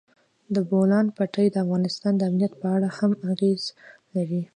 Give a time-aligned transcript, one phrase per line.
[0.53, 3.63] د بولان پټي د افغانستان د امنیت په اړه هم اغېز
[4.15, 4.43] لري.